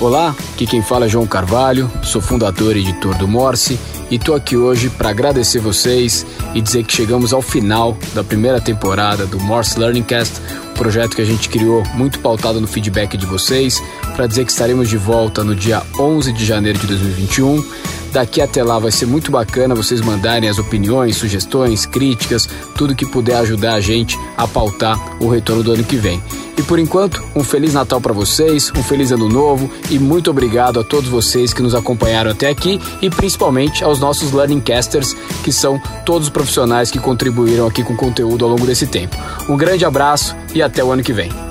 Olá, 0.00 0.34
aqui 0.52 0.64
quem 0.64 0.80
fala 0.80 1.06
é 1.06 1.08
João 1.08 1.26
Carvalho, 1.26 1.90
sou 2.04 2.20
fundador 2.20 2.76
e 2.76 2.80
editor 2.80 3.16
do 3.16 3.26
Morse 3.26 3.76
e 4.08 4.14
estou 4.14 4.36
aqui 4.36 4.56
hoje 4.56 4.88
para 4.88 5.10
agradecer 5.10 5.58
vocês 5.58 6.24
e 6.54 6.60
dizer 6.60 6.84
que 6.84 6.92
chegamos 6.92 7.32
ao 7.32 7.42
final 7.42 7.96
da 8.14 8.22
primeira 8.22 8.60
temporada 8.60 9.26
do 9.26 9.40
Morse 9.40 9.76
Learning 9.76 10.04
Cast, 10.04 10.40
um 10.70 10.74
projeto 10.74 11.16
que 11.16 11.22
a 11.22 11.24
gente 11.24 11.48
criou 11.48 11.82
muito 11.94 12.20
pautado 12.20 12.60
no 12.60 12.68
feedback 12.68 13.16
de 13.16 13.26
vocês, 13.26 13.82
para 14.14 14.28
dizer 14.28 14.44
que 14.44 14.52
estaremos 14.52 14.88
de 14.88 14.96
volta 14.96 15.42
no 15.42 15.54
dia 15.54 15.82
11 15.98 16.32
de 16.32 16.44
janeiro 16.44 16.78
de 16.78 16.86
2021 16.86 17.88
Daqui 18.12 18.40
até 18.40 18.62
lá 18.62 18.78
vai 18.78 18.90
ser 18.90 19.06
muito 19.06 19.30
bacana 19.30 19.74
vocês 19.74 20.00
mandarem 20.00 20.48
as 20.48 20.58
opiniões, 20.58 21.16
sugestões, 21.16 21.84
críticas, 21.84 22.48
tudo 22.74 22.94
que 22.94 23.06
puder 23.06 23.36
ajudar 23.36 23.74
a 23.74 23.80
gente 23.80 24.18
a 24.36 24.46
pautar 24.46 24.98
o 25.22 25.28
retorno 25.28 25.62
do 25.62 25.72
ano 25.72 25.84
que 25.84 25.96
vem. 25.96 26.22
E 26.58 26.62
por 26.64 26.80
enquanto, 26.80 27.24
um 27.36 27.44
feliz 27.44 27.72
Natal 27.72 28.00
para 28.00 28.12
vocês, 28.12 28.72
um 28.76 28.82
feliz 28.82 29.12
ano 29.12 29.28
novo 29.28 29.70
e 29.88 29.98
muito 29.98 30.28
obrigado 30.28 30.80
a 30.80 30.84
todos 30.84 31.08
vocês 31.08 31.54
que 31.54 31.62
nos 31.62 31.72
acompanharam 31.72 32.32
até 32.32 32.48
aqui 32.48 32.80
e 33.00 33.08
principalmente 33.08 33.84
aos 33.84 34.00
nossos 34.00 34.32
learning 34.32 34.60
casters, 34.60 35.14
que 35.44 35.52
são 35.52 35.80
todos 36.04 36.26
os 36.26 36.32
profissionais 36.32 36.90
que 36.90 36.98
contribuíram 36.98 37.64
aqui 37.64 37.84
com 37.84 37.96
conteúdo 37.96 38.44
ao 38.44 38.50
longo 38.50 38.66
desse 38.66 38.88
tempo. 38.88 39.16
Um 39.48 39.56
grande 39.56 39.84
abraço 39.84 40.34
e 40.52 40.60
até 40.60 40.82
o 40.82 40.90
ano 40.90 41.04
que 41.04 41.12
vem. 41.12 41.47